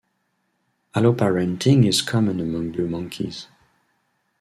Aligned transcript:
Alloparenting 0.95 1.85
is 1.87 2.01
common 2.01 2.39
among 2.39 2.71
blue 2.71 2.87
monkeys. 2.87 3.45